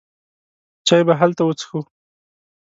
[0.87, 1.79] چای به هلته وڅښو.